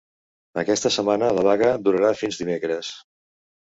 [0.61, 2.95] Aquesta setmana la vaga durarà fins dimecres.